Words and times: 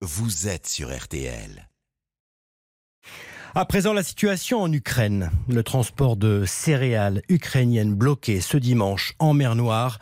vous 0.00 0.46
êtes 0.46 0.68
sur 0.68 0.96
RTL. 0.96 1.68
À 3.56 3.64
présent, 3.64 3.92
la 3.92 4.04
situation 4.04 4.60
en 4.60 4.72
Ukraine. 4.72 5.32
Le 5.48 5.64
transport 5.64 6.16
de 6.16 6.44
céréales 6.46 7.22
ukrainiennes 7.28 7.94
bloqué 7.94 8.40
ce 8.40 8.56
dimanche 8.58 9.14
en 9.18 9.34
mer 9.34 9.56
Noire. 9.56 9.98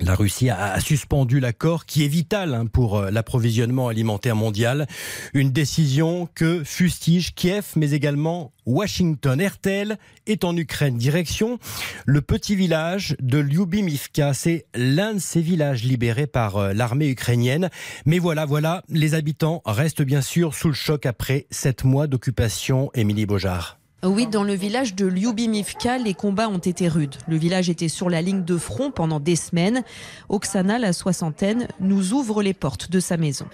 La 0.00 0.16
Russie 0.16 0.50
a 0.50 0.80
suspendu 0.80 1.38
l'accord 1.38 1.86
qui 1.86 2.04
est 2.04 2.08
vital 2.08 2.52
hein, 2.52 2.66
pour 2.66 2.98
euh, 2.98 3.10
l'approvisionnement 3.12 3.86
alimentaire 3.86 4.34
mondial. 4.34 4.88
Une 5.34 5.52
décision 5.52 6.28
que 6.34 6.64
fustige 6.64 7.32
Kiev, 7.34 7.64
mais 7.76 7.92
également 7.92 8.52
Washington. 8.66 9.40
RTL 9.40 9.96
est 10.26 10.42
en 10.42 10.56
Ukraine. 10.56 10.98
Direction 10.98 11.60
le 12.06 12.20
petit 12.22 12.56
village 12.56 13.16
de 13.20 13.38
Lyubimivka. 13.38 14.34
C'est 14.34 14.66
l'un 14.74 15.14
de 15.14 15.20
ces 15.20 15.40
villages 15.40 15.84
libérés 15.84 16.26
par 16.26 16.56
euh, 16.56 16.72
l'armée 16.72 17.08
ukrainienne. 17.08 17.70
Mais 18.04 18.18
voilà, 18.18 18.46
voilà, 18.46 18.82
les 18.88 19.14
habitants 19.14 19.62
restent 19.64 20.02
bien 20.02 20.22
sûr 20.22 20.54
sous 20.54 20.68
le 20.68 20.74
choc 20.74 21.06
après 21.06 21.46
sept 21.52 21.84
mois 21.84 22.08
d'occupation. 22.08 22.90
Émilie 22.94 23.26
Beaujard. 23.26 23.78
Oui, 24.06 24.26
dans 24.26 24.44
le 24.44 24.52
village 24.52 24.94
de 24.94 25.06
Lyubimivka, 25.06 25.96
les 25.96 26.12
combats 26.12 26.50
ont 26.50 26.58
été 26.58 26.88
rudes. 26.88 27.14
Le 27.26 27.36
village 27.36 27.70
était 27.70 27.88
sur 27.88 28.10
la 28.10 28.20
ligne 28.20 28.44
de 28.44 28.58
front 28.58 28.90
pendant 28.90 29.18
des 29.18 29.34
semaines. 29.34 29.82
Oksana, 30.28 30.78
la 30.78 30.92
soixantaine, 30.92 31.68
nous 31.80 32.12
ouvre 32.12 32.42
les 32.42 32.52
portes 32.52 32.90
de 32.90 33.00
sa 33.00 33.16
maison. 33.16 33.46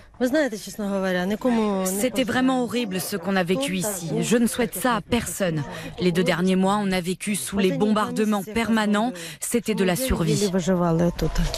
C'était 1.84 2.24
vraiment 2.24 2.64
horrible 2.64 3.00
ce 3.00 3.16
qu'on 3.16 3.36
a 3.36 3.44
vécu 3.44 3.76
ici. 3.76 4.10
Je 4.20 4.36
ne 4.36 4.48
souhaite 4.48 4.74
ça 4.74 4.96
à 4.96 5.00
personne. 5.00 5.62
Les 6.00 6.10
deux 6.10 6.24
derniers 6.24 6.56
mois, 6.56 6.80
on 6.82 6.90
a 6.90 7.00
vécu 7.00 7.36
sous 7.36 7.58
les 7.58 7.72
bombardements 7.72 8.42
permanents. 8.42 9.12
C'était 9.38 9.74
de 9.74 9.84
la 9.84 9.94
survie. 9.94 10.50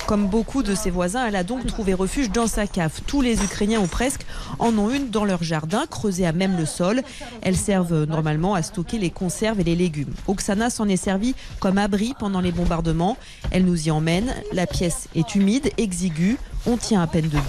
Comme 0.07 0.27
beaucoup 0.27 0.63
de 0.63 0.75
ses 0.75 0.91
voisins, 0.91 1.27
elle 1.27 1.37
a 1.37 1.45
donc 1.45 1.67
trouvé 1.67 1.95
refuge 1.95 2.31
dans 2.31 2.47
sa 2.47 2.67
cave. 2.67 3.01
Tous 3.07 3.23
les 3.23 3.43
Ukrainiens 3.43 3.81
ou 3.81 3.87
presque 3.87 4.27
en 4.59 4.77
ont 4.77 4.91
une 4.91 5.09
dans 5.09 5.25
leur 5.25 5.43
jardin, 5.43 5.87
creusée 5.89 6.27
à 6.27 6.33
même 6.33 6.59
le 6.59 6.67
sol. 6.67 7.01
Elles 7.41 7.57
servent 7.57 8.05
normalement 8.05 8.55
à 8.55 8.63
stocker 8.63 8.82
les 8.93 9.11
conserves 9.11 9.61
et 9.61 9.65
les 9.65 9.77
légumes. 9.77 10.13
Oksana 10.27 10.71
s'en 10.71 10.89
est 10.89 10.97
servie 10.97 11.35
comme 11.61 11.79
abri 11.79 12.15
pendant 12.19 12.41
les 12.41 12.53
bombardements. 12.53 13.17
Elle 13.51 13.65
nous 13.65 13.89
y 13.89 13.91
emmène. 13.91 14.35
La 14.53 14.67
pièce 14.67 15.09
est 15.15 15.35
humide, 15.35 15.71
exiguë. 15.79 16.39
On 16.67 16.77
tient 16.77 17.03
à 17.03 17.07
peine 17.07 17.29
debout. 17.29 17.43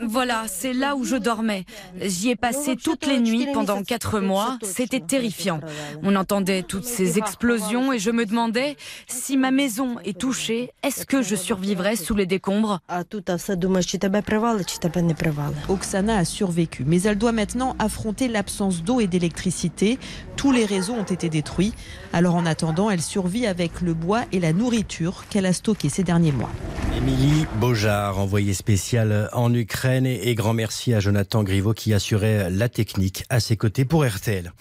Voilà, 0.00 0.44
c'est 0.48 0.72
là 0.72 0.96
où 0.96 1.04
je 1.04 1.16
dormais. 1.16 1.64
J'y 2.00 2.30
ai 2.30 2.36
passé 2.36 2.76
toutes 2.76 3.06
les 3.06 3.20
nuits 3.20 3.46
pendant 3.52 3.82
quatre 3.82 4.20
mois. 4.20 4.58
C'était 4.62 5.00
terrifiant. 5.00 5.60
On 6.02 6.16
entendait 6.16 6.62
toutes 6.62 6.84
ces 6.84 7.18
explosions 7.18 7.92
et 7.92 7.98
je 7.98 8.10
me 8.10 8.26
demandais 8.26 8.76
si 9.06 9.36
ma 9.36 9.50
maison 9.50 9.96
est 10.04 10.18
touchée, 10.18 10.72
est-ce 10.82 11.06
que 11.06 11.22
je 11.22 11.36
survivrai 11.36 11.96
sous 11.96 12.14
les 12.14 12.26
décombres? 12.26 12.80
Oksana 15.68 16.18
a 16.18 16.24
survécu, 16.24 16.84
mais 16.86 17.02
elle 17.02 17.18
doit 17.18 17.32
maintenant 17.32 17.76
affronter 17.78 18.28
l'absence 18.28 18.82
d'eau 18.82 19.00
et 19.00 19.06
d'électricité. 19.06 19.98
Tous 20.36 20.52
les 20.52 20.64
réseaux 20.64 20.94
ont 20.94 21.04
été 21.04 21.28
détruits. 21.28 21.72
Alors 22.12 22.34
en 22.34 22.46
attendant, 22.46 22.90
elle 22.90 23.02
survit 23.02 23.46
avec 23.46 23.80
le 23.80 23.94
bois 23.94 24.22
et 24.32 24.40
la 24.40 24.52
nourriture 24.52 25.24
qu'elle 25.30 25.46
a 25.46 25.52
stockée 25.52 25.88
ces 25.88 26.02
derniers 26.02 26.32
mois. 26.32 26.50
Émilie 26.98 27.46
Beaujard, 27.60 28.18
envoyée 28.18 28.54
spéciale 28.54 29.30
en 29.32 29.54
Ukraine, 29.54 30.04
et 30.04 30.34
grand 30.34 30.52
merci 30.52 30.94
à 30.94 30.98
Jonathan 30.98 31.44
Griveau 31.44 31.72
qui 31.72 31.94
assurait 31.94 32.50
la 32.50 32.68
technique 32.68 33.22
à 33.30 33.38
ses 33.38 33.56
côtés 33.56 33.84
pour 33.84 34.04
RTL. 34.04 34.52